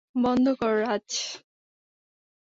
[0.15, 1.09] বন্ধ করো, রাজ।